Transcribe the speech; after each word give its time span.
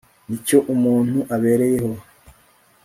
ni 0.27 0.37
cyo 0.45 0.57
umuntu 0.73 1.19
abereyeho 1.35 1.89